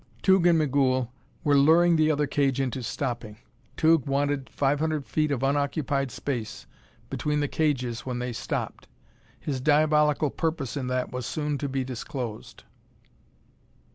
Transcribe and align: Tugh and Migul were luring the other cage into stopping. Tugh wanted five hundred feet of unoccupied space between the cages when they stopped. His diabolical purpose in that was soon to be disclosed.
Tugh 0.23 0.47
and 0.47 0.57
Migul 0.57 1.11
were 1.43 1.55
luring 1.55 1.95
the 1.95 2.09
other 2.09 2.25
cage 2.25 2.59
into 2.59 2.81
stopping. 2.81 3.37
Tugh 3.77 4.07
wanted 4.07 4.49
five 4.49 4.79
hundred 4.79 5.05
feet 5.05 5.29
of 5.29 5.43
unoccupied 5.43 6.09
space 6.09 6.65
between 7.11 7.39
the 7.39 7.47
cages 7.47 8.03
when 8.03 8.17
they 8.17 8.33
stopped. 8.33 8.87
His 9.39 9.61
diabolical 9.61 10.31
purpose 10.31 10.75
in 10.75 10.87
that 10.87 11.11
was 11.11 11.27
soon 11.27 11.59
to 11.59 11.69
be 11.69 11.83
disclosed. 11.83 12.63